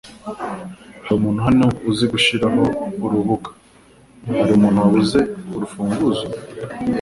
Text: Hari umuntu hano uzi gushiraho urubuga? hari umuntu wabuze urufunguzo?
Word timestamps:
Hari 1.05 1.13
umuntu 1.19 1.39
hano 1.47 1.65
uzi 1.89 2.05
gushiraho 2.13 2.63
urubuga? 3.03 3.49
hari 4.39 4.51
umuntu 4.53 4.77
wabuze 4.83 5.19
urufunguzo? 5.55 6.25